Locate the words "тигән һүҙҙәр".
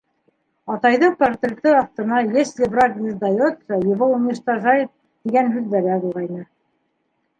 4.97-5.91